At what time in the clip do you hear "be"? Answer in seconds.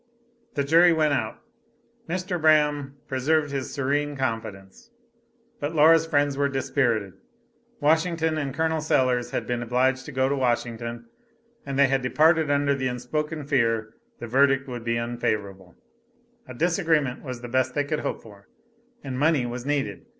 14.83-14.97